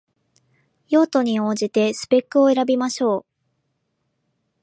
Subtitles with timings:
[0.89, 3.25] 用途に応じてスペックを選びましょう